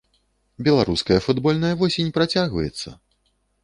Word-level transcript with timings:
Беларуская 0.67 1.19
футбольная 1.27 1.73
восень 1.85 2.13
працягваецца! 2.19 3.01